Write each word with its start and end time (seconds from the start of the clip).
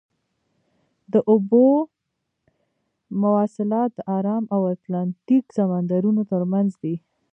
د 1.13 1.15
اوبو 1.31 1.65
مواصلات 3.21 3.89
د 3.95 3.99
ارام 4.17 4.43
او 4.55 4.61
اتلانتیک 4.73 5.45
سمندرونو 5.57 6.21
ترمنځ 6.31 6.69
دي. 6.83 6.95